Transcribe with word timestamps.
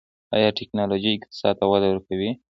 آیا 0.35 0.49
ټیکنالوژي 0.59 1.09
اقتصاد 1.13 1.53
ته 1.59 1.65
وده 1.71 1.87
ورکوي؟ 1.89 2.31